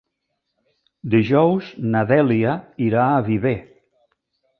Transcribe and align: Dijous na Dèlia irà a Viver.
Dijous 1.15 1.67
na 1.95 2.01
Dèlia 2.13 2.55
irà 2.87 3.05
a 3.11 3.21
Viver. 3.29 3.53